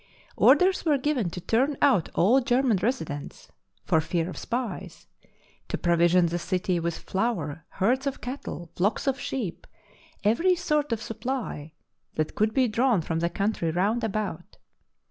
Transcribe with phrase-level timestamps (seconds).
[0.37, 3.49] Orders were given to turn out all German resi dents
[3.85, 5.05] (for fear of spies),
[5.67, 9.67] to provision the city with flour, herds of cattle, flocks of sheep—
[10.23, 11.73] every sort of supply
[12.15, 14.57] that could be drawn from the country round about.